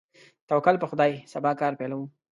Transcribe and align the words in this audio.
توکل 0.49 0.75
په 0.79 0.87
خدای، 0.91 1.11
سبا 1.31 1.51
کار 1.59 1.73
پیل 1.79 1.91
کوو. 1.95 2.05